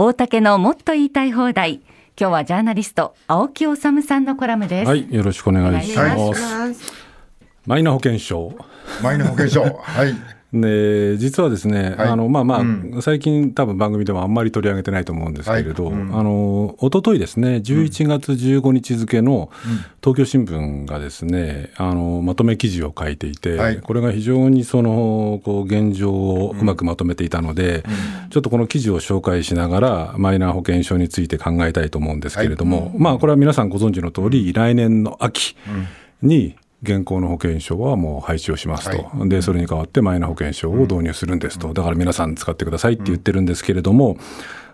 [0.00, 1.80] 大竹のもっと言いたい放題。
[2.16, 4.88] 今日はジャーナリスト青木治さんのコラムです。
[4.88, 6.20] はいよろしくお願いします。
[6.20, 6.80] お願いし
[7.66, 8.56] マイナ保険証。
[9.02, 9.62] マイナ保険証。
[9.64, 12.08] はいで実はですね、はい。
[12.08, 12.98] あのまあまあ、うん。
[13.02, 15.94] 最近多分番組でもあんまり取り上げてないと思うんですけれど、はい。
[15.94, 16.18] うん。
[16.18, 19.50] あの一昨日ですね11月15日付の
[20.02, 23.80] 東京新聞がですねあのまとめ記事を書いていて、はい。
[23.82, 27.84] これが非常にそのこう現状をうまくまとめていたので、
[28.30, 35.56] ちょっとこの記事を紹介しながらマイナ保険証について考えたいと思うんですけれども、まあこれは皆さんご存知の通り、来年の秋
[36.22, 44.16] に現行の保険証はもう廃止をしますと、でそれに代わってマイナ保険証を導入するんですと、だから皆さん使ってくださいって言ってるんですけれども、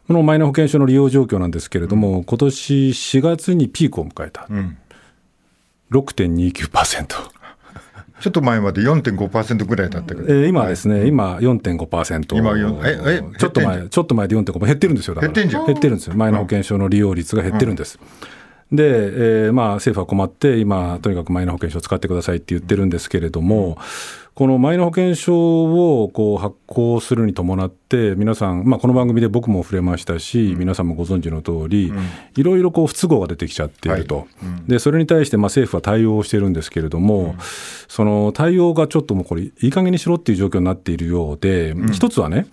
[0.06, 4.76] このマイナ保険証の利用状況なんですけれども、今年4月にピークを迎えた、ん。
[5.90, 7.06] 6.29%。
[8.20, 12.36] ちょっと前まで4.5%ぐらいだったけど、えー今はですね、今4.5%。
[12.36, 15.32] 今よええちょっと前、ちょっと前で4.5%減ってるんですよ、だから。
[15.32, 15.66] 減ってんじゃん。
[15.66, 16.14] 減ってるんですよ。
[16.16, 17.98] マイナ保険証の利用率が減ってるんです。
[18.76, 23.78] で、えーまあ、政府は困って、今、とにかくマイナ保険証を使ってくださいって言ってるんですけれども、
[24.34, 31.92] このマイナ保険証をこう発行するに伴って、皆さん、まあ、この番組で僕も触れましたし、皆さんもご存知の通り、
[32.36, 34.26] いろいろこう不都合が出てきちゃっていると、
[34.66, 37.36] でそれに対してまあ政府は対応をしてるんですけれども、
[37.86, 42.48] その対応がちょっともうこれ、いい加減にしろっていう状況になっているようで、一つはね、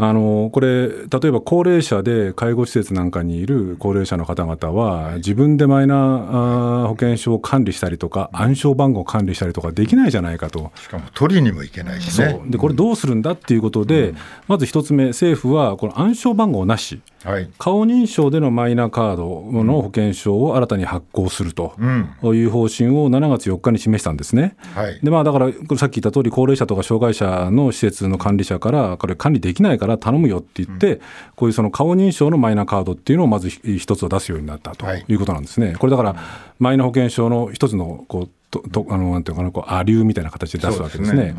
[0.00, 10.70] あのこれ、例えば高齢者で介護施設なんかにいる高齢者の方々は、自分でマイナ保険証を管理したりとか、暗証番号を管理したりとかできないじゃないかと。
[10.76, 12.50] しかも取りにもいけないしそねう。
[12.50, 14.14] でこれどうするんだっていうことで、
[14.46, 17.50] まず一つ目、政府はこの暗証番号なし、はい。
[17.58, 21.74] 顔認証でのマイナカードの保険証を新たに発行すると
[22.22, 24.54] いう方針を7月4日に示したんですね。
[24.74, 25.00] はい。
[25.02, 31.00] でまあ、だから、これさっき言った通り、高齢者とか障害者の施設の管理者から、これ、管理できないから頼むよって言って、
[31.36, 35.04] こういうその顔認証のマイナカードっていうのをまずひ一つを出すようになったとはい。
[35.08, 35.74] いうことなんですね。
[35.78, 36.16] これだから、
[36.58, 41.34] マイナ保険証の一つのこうととあのなんていうかなこうアリューみたいな形で出すわけですね。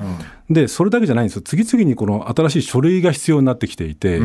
[0.50, 4.20] でそれだけじゃないんですよ、次々にこの新しい書類が必要になってきていて、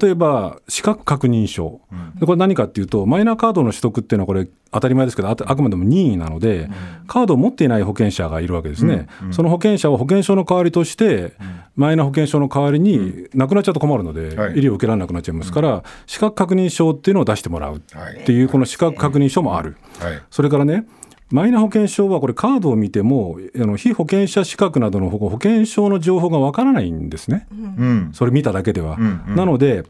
[0.00, 1.80] 例えば資格確認書、
[2.18, 6.70] でこれ何かっていうと、マイナカードの取得っていうのは、これ、当たり前ですけど、ああくまでも任意なので、
[7.06, 11.32] カードを持っていない保険者がいるわけですね、その保険者は保険証の代わりとして、
[11.76, 14.54] マイナ保険証の代わりに、なくなっちゃうと困るので、はい。
[14.54, 17.80] 医療を受けられなくなっちゃいますから、資格確認証っていうのを出してもらうっ
[18.24, 19.76] ていう、この資格確認書もある。
[20.00, 20.22] はい。
[20.30, 20.86] それからね、
[21.30, 28.10] マイナ保険証はこれ、カードを見ても、あの非保険者資格などの保保険証の情報がわからないんですね、うん。
[28.14, 28.98] それ見ただけでは。
[28.98, 29.84] なので、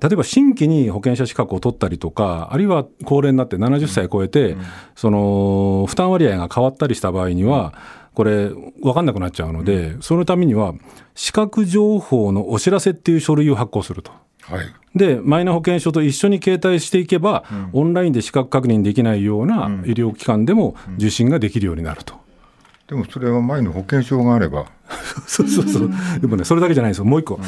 [0.00, 4.56] 例えば新規に保険者資格を取ったりとか、あるいは高齢になって70歳超えて、
[4.94, 7.74] その負担割合が変わったりした場合には、
[8.14, 10.74] これ、分かんなくなっちゃうので、そのためには、
[11.14, 14.12] 資格情報のお知らせっていう書類を発行すると。
[14.42, 22.21] はいで、マイナ保険証と一緒に携帯していけば、オンラインで資格確認できないような医療機関でも受診ができるようになると。
[22.88, 24.66] でもそれは前の保険証があれば
[25.26, 25.90] そうそうそう。
[26.20, 27.04] でもね、それだけじゃないんですよ。
[27.04, 27.40] もう一個。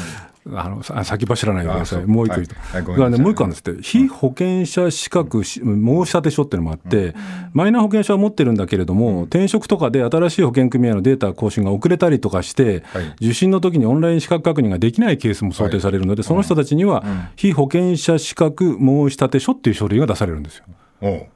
[0.53, 2.05] あの、さ先走らないでください。
[2.05, 2.55] もう一個言うと。
[2.55, 3.81] はいはいね、もう一個あるんですって。
[3.81, 7.15] 非保険者資格し申立書っていうのもあって、
[7.53, 17.03] マイナ保険証は持ってるんだけれども、転職とかで新しい保険組合のデータ更新が遅れたりとかして、はい受診の時にオンライン資格確認ができないケースも想定されるので、その人たちには、
[17.35, 20.65] 非保険者資格申立書っていう書類が出されるんですよ。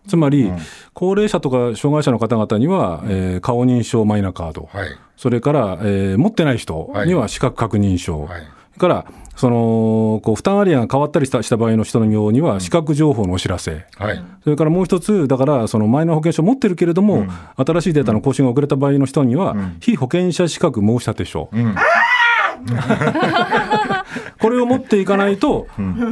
[0.07, 0.51] つまり、
[0.93, 4.89] 高齢者とか障害者の方々には、えー顔認証マイナカード、はい。
[5.17, 8.41] それから、えー持ってない人には資格確認証、はい。
[8.41, 9.05] それから
[9.35, 13.85] そのこう負担割合が変わったりしたした場合の人のようには、資格情報のお知らせ。
[13.97, 14.21] はい。
[14.43, 17.25] それからもう一つ、だから、そのマイナ保険証を持ってるけれども、
[17.55, 21.75] 新しいデータの更新が遅れた場合の人には、非保険者資格申立書、ん
[24.41, 25.67] これを持っていかないと、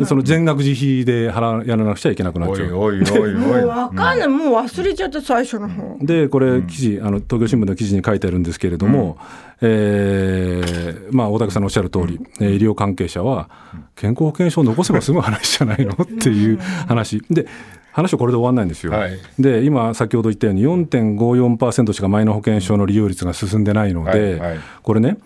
[0.05, 2.65] その全額自費で払やらなくちゃいけなくなっおちゃ。
[2.65, 2.75] いう。
[2.77, 3.61] おいおいもおい。
[3.61, 5.97] うわかんない、もう忘れちゃった最初の方。
[6.01, 9.17] で、これ、記事、あの東京新聞の記事に書いてあるんですけれども、
[9.61, 13.49] えーまあ、大竹さんのおっしゃる通り、えー医療関係者は、
[13.95, 15.93] 健康保険証を残せば済む話じゃないの？
[15.93, 16.57] っていう
[16.87, 17.21] 話。
[17.29, 17.47] で
[17.91, 18.91] 話はこれで終わらないんですよ。
[18.91, 19.17] はい。
[19.39, 24.59] で、今、先ほど言ったように、4.54%しかマイナ保険証の利用率が進んでないので、はいはい。
[24.83, 25.17] これね、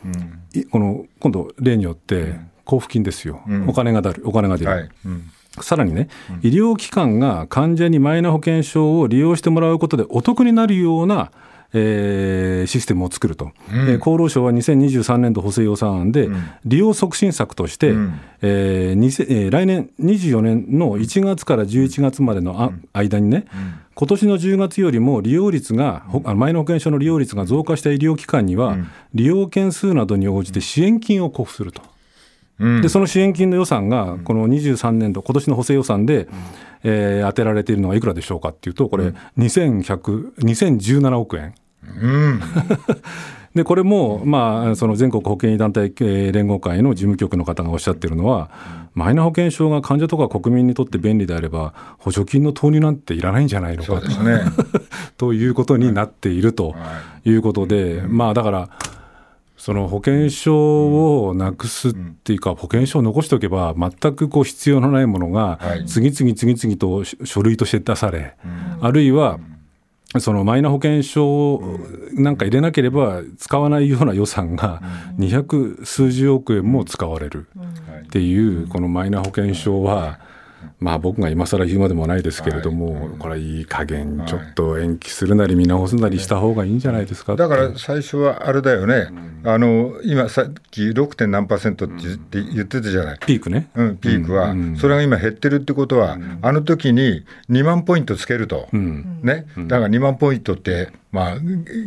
[0.54, 4.72] いこの今度、例によって、交付金ですよ、お金が出る、お金が出る。
[4.72, 4.90] はい。
[5.06, 5.24] うん。
[5.60, 6.08] さらにね、
[6.44, 11.32] 医療機関が患者にマイナ保険証を利用してもらうことでお得になるような、
[11.74, 16.30] えーシステムを作ると、えー厚労省は2023年度補正予算案で、
[16.66, 17.94] 利用促進策として、
[18.42, 23.46] えーにせえー来年24年の1月から11月までのあ間にね、
[23.94, 26.04] 今年の10月よりも利用率が、
[26.36, 28.78] マイナ保険証の利用率が増加した医療機関には、
[29.14, 31.82] 利用件数などに応じて支援金を交付すると。
[32.82, 36.28] でその支援金の予算がこの23年度今年の補正予算で、
[36.84, 41.54] えー、当てられているのはいくらでしょうかっていうとこれ2100 2017億円。
[41.84, 42.40] うん、
[43.56, 45.92] でこれも、まあ、その全国保険医団体
[46.32, 48.50] 連合会の事務局の方がおっしゃってるのは、
[48.94, 54.42] マイナ保険証が患者とか国民にとって便利であれば、補助金の投入なんていらないんじゃないのかと,、ね、
[55.18, 56.76] ということになっていると
[57.26, 57.32] い。
[57.32, 58.70] うことで、まあだから、
[59.62, 68.34] その保険証をなくすっていうか、保険証を残しておけば、全くこう必要のないものが、次々次々と書類として出され、
[68.82, 69.40] あるいは、
[70.18, 71.62] そのマイナ保険証
[72.14, 74.82] なんか入れなければ使わないような予算が
[75.20, 77.48] 200数十億円も使われる
[78.06, 80.20] っていうこのマイナ保険証は
[80.80, 89.10] まあ僕が今更言うまでもないですけれども、これはいい加減ちょっと延期するなり見直すなりした方がいいんじゃないですかだから最初はあれだよね、
[89.44, 91.28] あの今さっき 6.
[91.28, 91.96] 何パーセントって
[92.32, 101.38] 言ってたじゃない、ピークね、うん、ピークは、それが今減ってるってことは、あの時に2万ポイントつけると、ね、だから2万ポイントって、まあ、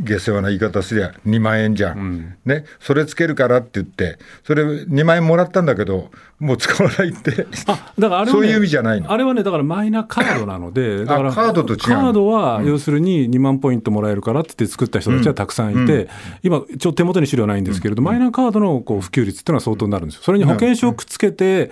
[0.05, 9.11] 下世話な言い方すりゃ2万円じゃん,、ね、それつけるからって言って、それ2万円もらったんだけど、もう使わないって、あだからあれは、ね、そういう意味じゃないの。
[9.11, 16.09] あれはね、だからマイナカードなので、だからカードと違うカードは要するに2万ポイントもらえるからって言って作った人たちはたくさんいて、
[16.43, 20.23] 今、ちょっと手元に資料ないんですけれど、マイナカードのこう普及率っていうのは相当になるんですよ。
[20.25, 21.71] それに保険証をくっつけて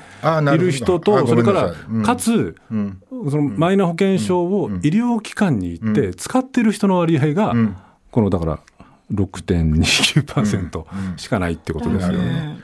[0.54, 2.56] いる人と、それから、かつ、
[3.30, 7.41] そのマイナ保険証を医療機関に行って使ってる人の割合が、
[8.10, 8.60] このだから
[9.12, 10.84] 6.29%
[11.18, 12.58] しかないってことですよね。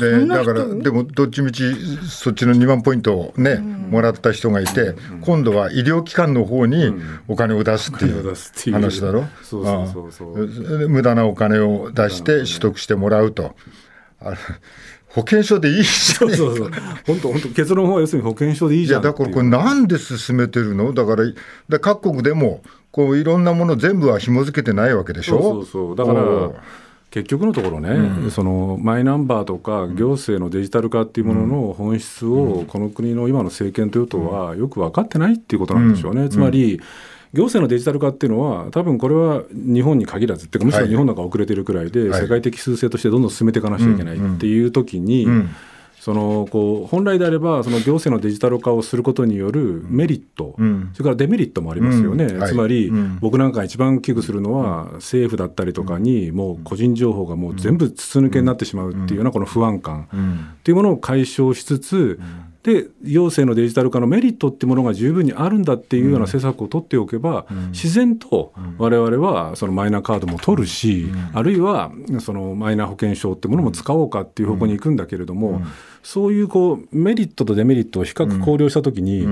[0.00, 1.72] でだから、でもどっちみち
[2.08, 6.92] そっちの2万ポイントをね、もらった人がいて、今度は医療機関の方に
[7.28, 8.34] お金を出すっていう
[8.72, 9.26] 話だろ？
[9.42, 10.48] そうそうそうそう。
[10.88, 13.54] 無駄なお金を出して取得してもらうと。
[14.20, 14.32] あ
[15.06, 16.30] 保険証でいいじゃん。
[16.30, 16.70] そうそうそう。
[17.06, 20.92] 本当本当結論は要するに保険証でいいじゃんいやだからこれなんで進めてるの？
[20.94, 21.24] だから
[21.68, 22.62] だ各国でも
[22.92, 25.42] こういろんなもの全部は紐付けてないわけでしょ？
[25.42, 26.50] そうそうだから。
[27.10, 36.22] 結局のところね、うん、そのマイナンバーとか行政のデジタル化っていうものの本質をこの国の今の政権と与党はよく分かってないっていうことなんでしょうね。
[36.22, 36.80] うん、つまり、
[37.34, 45.26] 行政のデジタル化っていうのは、多分これは日本に限らずっていうか、むしろ日本なんか遅れてるくらいで、世界的趨勢としてどんどん進めていかなくちゃいけないっていう時に、
[46.02, 50.56] そのこう本来であれば、その行政のデジタル化をすることによるメリット、
[50.94, 52.90] それからデメリットもありますよね、つまり、
[53.20, 60.08] 僕なんか一番危惧するのは、政府だったりとかに、もう個人情報がもう全部筒抜けになってしまうっていうような、この不安感
[60.54, 62.18] っていうものを解消しつつ、
[62.62, 75.66] で行政のデジタル化のメリットっていうものが十分にあるんだっていうような施策を取っておけば、うん、自然と我々はそのマイナカードも取るし、うん、あるいはそのマイナ保険証ってものも使おうかっていう方向に行くんだけれども、うん、
[76.04, 79.26] そういうこうメリットとデメリットを比較考慮したときに、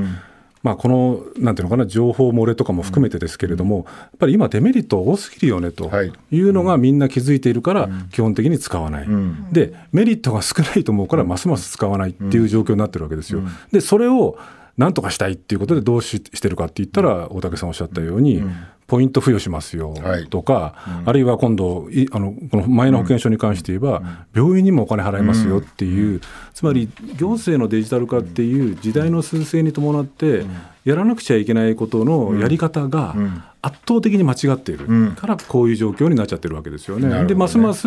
[0.62, 5.90] まあ、このなんていうのかな情報漏れとかも含めてですけれども、やっぱり今デメリット多すぎるよねと
[6.30, 6.40] い。
[6.40, 9.08] うのがみんな気づいているから基本的に使わない、
[9.52, 13.40] でメリットが少ないと思うからますます使わないっていう状況になってるわけですよ。
[13.72, 14.38] でそれを
[14.76, 18.42] なんとかしたいっていうことでどうししてるかって言ったら大竹さんおっしゃったように、
[18.90, 19.94] ポイント付与しますよ
[20.30, 26.20] とか、はいうん、あるいは今度あのこのマイナ保険証に関して言えば、病院にもお金払いますよっていう、
[26.54, 30.44] つまり行政のデジタル化っていう時代の趨勢に伴って
[30.84, 33.14] やらなくちゃいけないことのやり方が
[33.62, 37.08] 圧倒的に間違っているからこういう状況になっちゃってるわけですよね。
[37.08, 37.26] ね。
[37.26, 37.86] でますます、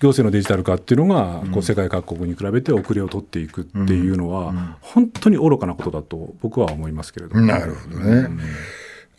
[0.00, 8.28] 行政のデジタル化っていうのがこう世界各国に比べて遅れを取っていくっていうのは本当に愚かなことだと僕は思いますけれども、なるほどね。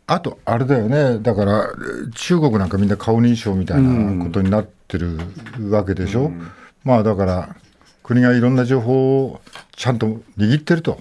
[0.09, 1.69] あと、あれだよね、だから
[2.15, 5.17] 中国なんかみんな顔認証みたいなことになってる
[5.69, 6.47] わけでしょ、うん、
[6.85, 7.55] まあだから、
[8.03, 9.41] 国がいろんな情報を
[9.75, 10.99] ちゃんと握ってると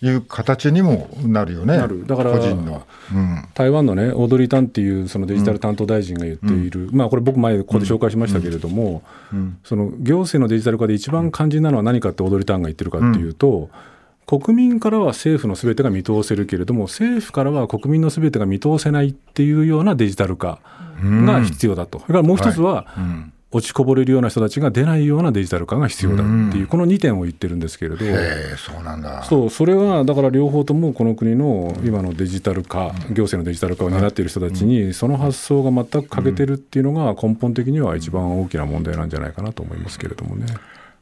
[0.00, 9.02] いう形にもなるよね、うん、だから個人の、うん、台湾のね、オードリー・タンっていうそのデジタル担当大臣が言っている、まあこれ、僕、前、ここで紹介しましたけれども、
[9.64, 13.70] その行政のデジタル化で一番肝心なのは何かって、オードリー・タンが言ってるかっていうと、
[14.28, 20.60] 国民からは政府のすべてが見通せるけれども、政府からは国民のすべてが見通せないっていうようなデジタル化
[21.02, 23.00] が必要だと、それからもう一つは、はい。
[23.00, 27.98] うん、落ちこぼれるような人たちが出ないようなデジタル化が必要だっていう、この2点を言ってるんですけれど、
[28.56, 40.46] そうなんだそうそれはだから両方ともこの国の今のデジタル化、行政のデジタル化を担っている人たちに、その発想が全く欠けてるっていうのが、根本的には一番大きな問題なんじゃないかなと思いますけれどもね。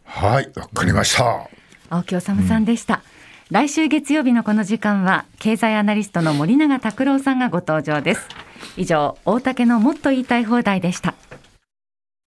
[0.05, 1.49] はい、わかりました。
[1.91, 3.03] 青木治さんでした。
[3.49, 8.27] 来週月曜日のこの時間は経済アナリストの森永卓郎さんがご登場です
[8.77, 11.15] 以上大竹のもっと言いたい放題でした